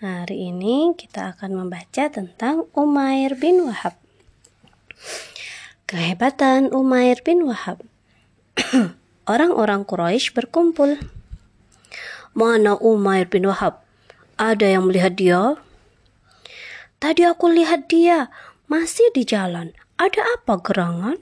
[0.00, 4.00] Hari ini kita akan membaca tentang Umair bin Wahab.
[5.84, 7.84] Kehebatan Umair bin Wahab.
[9.28, 10.96] Orang-orang Quraisy berkumpul.
[12.32, 13.84] Mana Umair bin Wahab?
[14.40, 15.60] Ada yang melihat dia?
[16.96, 18.32] Tadi aku lihat dia
[18.72, 19.76] masih di jalan.
[20.00, 21.20] Ada apa gerangan?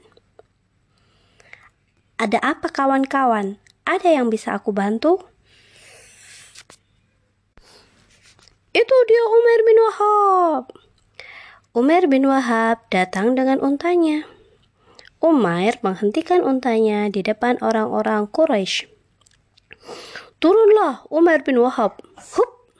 [2.14, 3.58] Ada apa kawan-kawan?
[3.82, 5.26] Ada yang bisa aku bantu?
[8.78, 10.64] Itu dia Umar bin Wahab.
[11.74, 14.22] Umar bin Wahab datang dengan untanya.
[15.18, 18.86] Umar menghentikan untanya di depan orang-orang Quraisy.
[20.38, 21.98] Turunlah Umar bin Wahab.
[22.38, 22.70] Hup.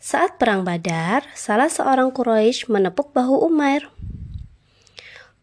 [0.00, 3.92] Saat perang Badar, salah seorang Quraisy menepuk bahu Umar.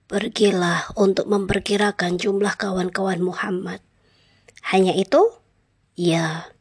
[0.10, 3.86] Pergilah untuk memperkirakan jumlah kawan-kawan Muhammad.
[4.74, 5.30] Hanya itu?
[5.94, 6.57] Ya,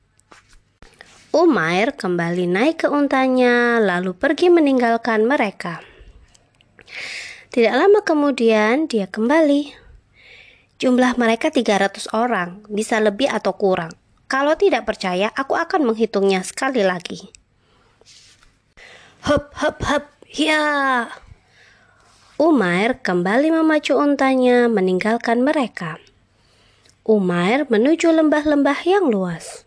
[1.37, 5.85] Umair kembali naik ke untanya, lalu pergi meninggalkan mereka.
[7.53, 9.69] Tidak lama kemudian dia kembali.
[10.81, 13.93] Jumlah mereka 300 orang, bisa lebih atau kurang.
[14.33, 17.29] Kalau tidak percaya, aku akan menghitungnya sekali lagi.
[19.29, 21.05] Hop, hop, hop, ya.
[22.41, 26.01] Umair kembali memacu untanya meninggalkan mereka.
[27.05, 29.66] Umair menuju lembah-lembah yang luas.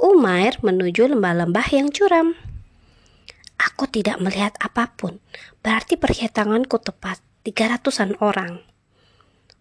[0.00, 2.32] Umair menuju lembah-lembah yang curam.
[3.60, 5.20] Aku tidak melihat apa pun,
[5.60, 8.64] berarti perhitunganku tepat, tiga ratusan orang.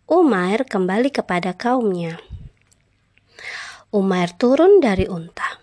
[0.07, 2.23] Umair kembali kepada kaumnya.
[3.91, 5.59] Umair turun dari unta.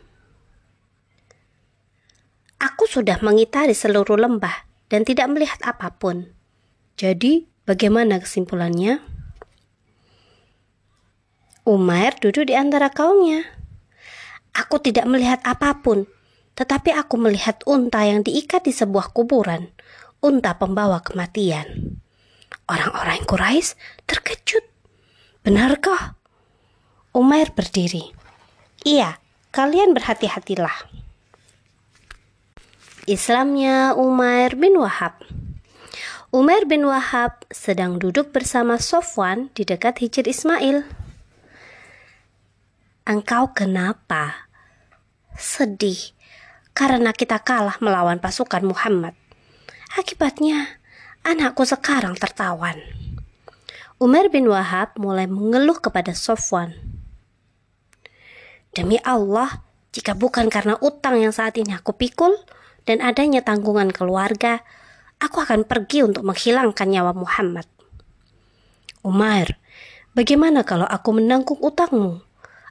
[2.60, 6.36] Aku sudah mengitari seluruh lembah dan tidak melihat apa pun.
[7.00, 9.00] Jadi, bagaimana kesimpulannya?
[11.64, 13.55] Umair duduk di antara kaumnya.
[14.56, 16.08] Aku tidak melihat apa pun,
[16.56, 19.68] tetapi aku melihat unta yang diikat di sebuah kuburan,
[20.24, 22.00] unta pembawa kematian.
[22.64, 23.76] Orang-orang Quraisy
[24.08, 24.64] terkejut.
[25.44, 26.16] Benarkah?
[27.12, 28.10] Umair berdiri.
[28.82, 29.20] Iya,
[29.52, 30.88] kalian berhati-hatilah.
[33.06, 35.22] Islamnya Umair bin Wahab.
[36.34, 40.82] Umair bin Wahab sedang duduk bersama Sofwan di dekat Hijr Ismail.
[43.06, 44.45] Engkau kenapa?
[45.36, 46.16] Sedih
[46.76, 49.16] karena kita kalah melawan pasukan Muhammad.
[49.96, 50.80] Akibatnya,
[51.24, 52.76] anakku sekarang tertawan.
[53.96, 56.76] Umar bin Wahab mulai mengeluh kepada Sofwan.
[58.76, 59.64] Demi Allah,
[59.96, 62.36] jika bukan karena utang yang saat ini aku pikul
[62.84, 64.60] dan adanya tanggungan keluarga,
[65.16, 67.64] aku akan pergi untuk menghilangkan nyawa Muhammad.
[69.00, 69.56] Umar,
[70.12, 72.20] bagaimana kalau aku menanggung utangmu?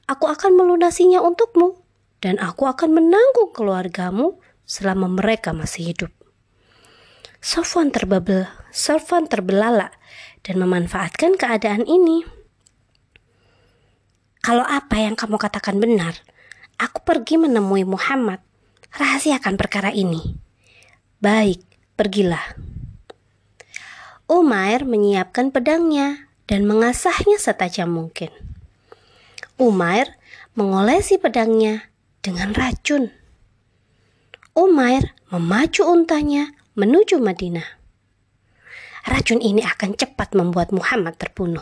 [0.05, 1.84] Aku akan melunasinya untukmu
[2.23, 6.11] dan aku akan menanggung keluargamu selama mereka masih hidup.
[7.45, 9.93] Sofwan terbebel, Sofwan terbelalak
[10.41, 12.25] dan memanfaatkan keadaan ini.
[14.41, 16.17] Kalau apa yang kamu katakan benar,
[16.81, 18.41] aku pergi menemui Muhammad.
[18.95, 20.37] Rahasiakan perkara ini.
[21.21, 21.61] Baik,
[21.93, 22.55] pergilah.
[24.25, 28.33] Umair menyiapkan pedangnya dan mengasahnya setajam mungkin.
[29.61, 30.17] Umair
[30.57, 31.93] mengolesi pedangnya
[32.25, 33.13] dengan racun.
[34.57, 37.77] Umair memacu untanya menuju Madinah.
[39.05, 41.61] Racun ini akan cepat membuat Muhammad terbunuh.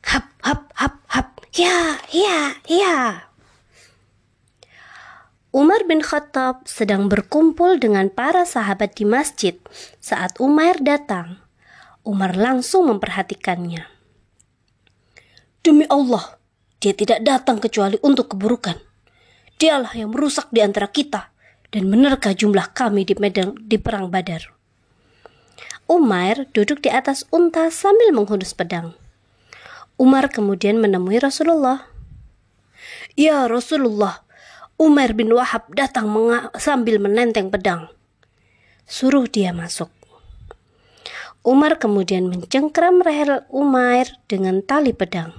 [0.00, 3.28] Hap, hap, hap, hap, ya, ya, ya.
[5.52, 9.60] Umar bin Khattab sedang berkumpul dengan para sahabat di masjid
[10.00, 11.44] saat Umar datang.
[12.00, 13.84] Umar langsung memperhatikannya.
[15.60, 16.40] Demi Allah,
[16.80, 18.89] dia tidak datang kecuali untuk keburukan.
[19.60, 21.28] Dialah yang merusak di antara kita
[21.68, 24.56] dan menerka jumlah kami di medan di perang Badar.
[25.84, 28.96] Umar duduk di atas unta sambil menghunus pedang.
[30.00, 31.92] Umar kemudian menemui Rasulullah.
[33.20, 34.24] Ya Rasulullah,
[34.80, 36.08] Umar bin Wahab datang
[36.56, 37.92] sambil menenteng pedang.
[38.88, 39.92] Suruh dia masuk.
[41.44, 45.36] Umar kemudian mencengkram leher Umar dengan tali pedang.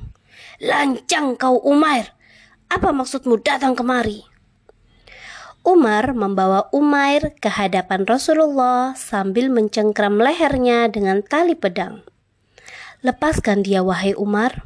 [0.62, 2.14] Lancang kau Umar,
[2.72, 4.24] apa maksudmu datang kemari?
[5.62, 12.02] Umar membawa Umair ke hadapan Rasulullah sambil mencengkram lehernya dengan tali pedang.
[13.04, 14.66] Lepaskan dia, wahai Umar.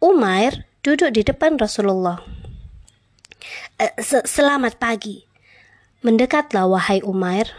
[0.00, 2.24] Umair duduk di depan Rasulullah.
[3.78, 3.86] E,
[4.26, 5.28] selamat pagi.
[6.02, 7.52] Mendekatlah, wahai Umair.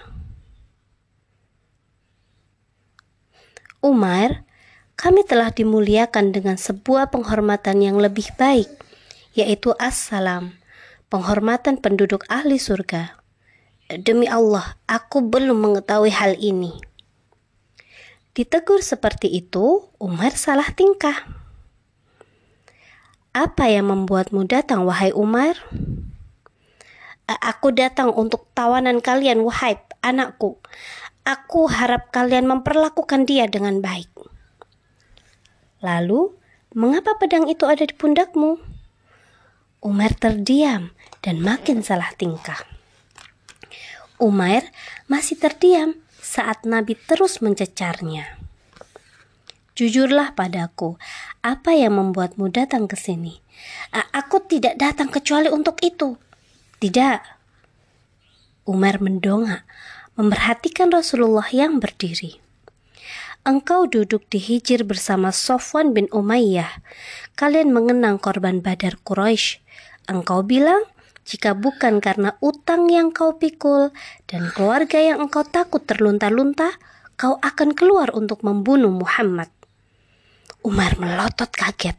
[3.80, 4.44] Umair,
[5.00, 8.89] kami telah dimuliakan dengan sebuah penghormatan yang lebih baik
[9.40, 10.60] yaitu assalam,
[11.08, 13.18] penghormatan penduduk ahli surga.
[13.90, 16.76] Demi Allah, aku belum mengetahui hal ini.
[18.38, 21.26] Ditegur seperti itu, Umar salah tingkah.
[23.34, 25.58] Apa yang membuatmu datang, wahai Umar?
[27.26, 30.62] Aku datang untuk tawanan kalian, wahai anakku.
[31.26, 34.10] Aku harap kalian memperlakukan dia dengan baik.
[35.82, 36.38] Lalu,
[36.78, 38.69] mengapa pedang itu ada di pundakmu?
[39.80, 40.92] Umar terdiam
[41.24, 42.60] dan makin salah tingkah.
[44.20, 44.68] Umar
[45.08, 48.36] masih terdiam saat Nabi terus mencecarnya.
[49.80, 51.00] Jujurlah padaku,
[51.40, 53.40] apa yang membuatmu datang ke sini?
[53.96, 56.20] Aku tidak datang kecuali untuk itu.
[56.84, 57.20] Tidak.
[58.68, 59.64] Umar mendongak
[60.20, 62.44] memperhatikan Rasulullah yang berdiri.
[63.48, 66.84] Engkau duduk di hijir bersama Sofwan bin Umayyah.
[67.40, 69.64] Kalian mengenang korban Badar Quraisy.
[70.10, 70.82] Engkau bilang,
[71.22, 73.94] jika bukan karena utang yang kau pikul
[74.26, 76.74] dan keluarga yang engkau takut terlunta-lunta,
[77.14, 79.54] kau akan keluar untuk membunuh Muhammad.
[80.66, 81.96] Umar melotot kaget.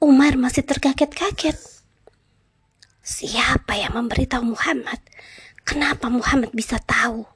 [0.00, 1.60] Umar masih terkaget-kaget.
[3.04, 4.98] Siapa yang memberitahu Muhammad
[5.66, 7.26] Kenapa Muhammad bisa tahu?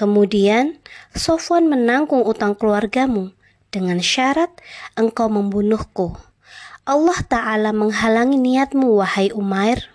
[0.00, 0.80] Kemudian
[1.12, 3.36] Sofwan menanggung utang keluargamu
[3.68, 4.48] dengan syarat
[4.96, 6.16] engkau membunuhku.
[6.84, 9.88] Allah Ta'ala menghalangi niatmu, wahai Umair.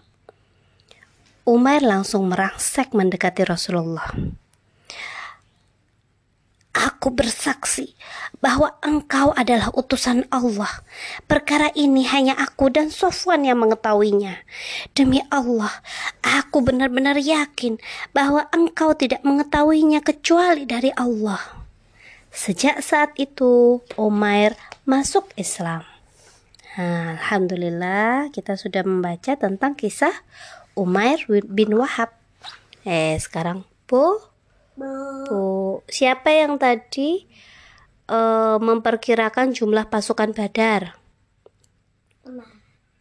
[1.45, 4.09] Umair langsung merangsek mendekati Rasulullah.
[6.73, 7.93] Aku bersaksi
[8.41, 10.81] bahwa engkau adalah utusan Allah.
[11.29, 14.41] Perkara ini hanya aku dan Sofwan yang mengetahuinya.
[14.97, 15.69] Demi Allah,
[16.25, 17.77] aku benar-benar yakin
[18.17, 21.41] bahwa engkau tidak mengetahuinya kecuali dari Allah.
[22.33, 24.57] Sejak saat itu, Umair
[24.89, 25.88] masuk Islam.
[26.77, 30.13] Nah, Alhamdulillah, kita sudah membaca tentang kisah
[30.77, 32.13] Umair bin Wahab.
[32.85, 34.21] Eh, sekarang Bu,
[34.77, 37.25] Bu, siapa yang tadi
[38.07, 40.95] uh, memperkirakan jumlah pasukan Badar?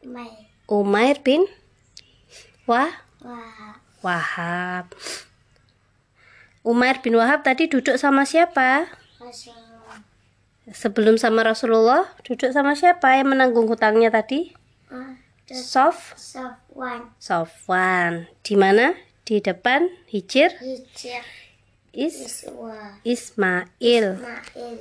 [0.00, 0.48] Umair.
[0.64, 1.44] Umair bin
[2.64, 2.92] Wah?
[3.20, 3.76] Wahab.
[4.00, 4.84] Wahab.
[6.64, 8.88] Umair bin Wahab tadi duduk sama siapa?
[9.16, 9.67] Rasulullah.
[10.68, 14.52] Sebelum sama Rasulullah, duduk sama siapa yang menanggung hutangnya tadi?
[14.92, 15.16] Uh,
[15.48, 16.12] Sof?
[16.12, 17.08] Sofwan.
[17.16, 18.28] Sofwan.
[18.44, 18.92] Di mana?
[19.24, 20.52] Di depan Hijir?
[20.60, 21.24] Hijir.
[21.96, 23.00] Is Iswa.
[23.00, 24.20] Ismail.
[24.20, 24.76] Ismail.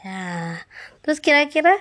[0.00, 0.64] Ya.
[1.04, 1.76] Terus kira-kira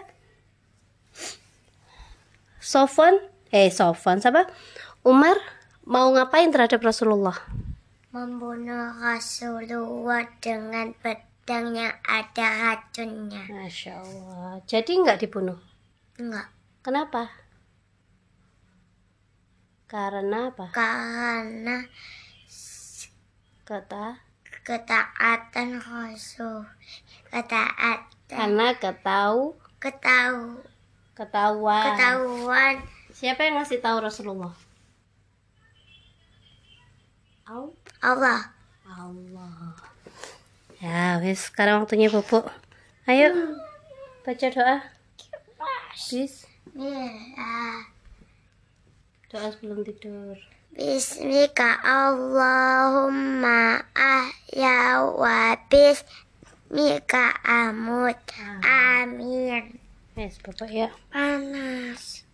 [2.59, 3.23] Sofwan,
[3.55, 4.51] eh Sofwan siapa?
[5.07, 5.39] Umar
[5.87, 7.39] mau ngapain terhadap Rasulullah?
[8.11, 11.73] Membunuh Rasulullah dengan pedang yang
[12.05, 13.43] ada racunnya.
[13.49, 14.61] Masya Allah.
[14.69, 15.57] Jadi nggak dibunuh?
[16.21, 16.53] Enggak.
[16.85, 17.33] Kenapa?
[19.89, 20.69] Karena apa?
[20.69, 21.81] Karena
[23.69, 24.17] kata
[24.65, 26.65] ketaatan Rasul
[27.29, 30.61] ketaatan karena ketahu ketahu
[31.13, 32.75] ketahuan ketahuan
[33.13, 34.53] siapa yang ngasih tahu Rasulullah
[38.01, 38.53] Allah
[38.89, 39.73] Allah
[40.79, 42.47] ya wis sekarang waktunya bobo
[43.07, 43.55] ayo
[44.23, 44.77] baca doa.
[46.09, 46.47] Bis
[49.29, 50.37] doa sebelum tidur.
[50.69, 58.21] Bismika Allahumma ahya wa bismika amut.
[58.63, 59.81] Amin.
[60.13, 60.93] Yes, Bapak ya.
[61.09, 62.28] Panas.